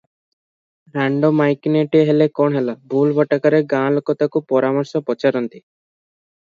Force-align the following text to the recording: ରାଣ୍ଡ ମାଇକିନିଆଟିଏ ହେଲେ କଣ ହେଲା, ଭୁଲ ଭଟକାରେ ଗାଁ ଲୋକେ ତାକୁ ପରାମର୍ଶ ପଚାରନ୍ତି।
ରାଣ୍ଡ 0.95 1.29
ମାଇକିନିଆଟିଏ 1.41 2.01
ହେଲେ 2.09 2.29
କଣ 2.41 2.59
ହେଲା, 2.61 2.77
ଭୁଲ 2.95 3.15
ଭଟକାରେ 3.21 3.63
ଗାଁ 3.77 3.95
ଲୋକେ 3.99 4.19
ତାକୁ 4.25 4.47
ପରାମର୍ଶ 4.51 5.07
ପଚାରନ୍ତି। 5.11 5.65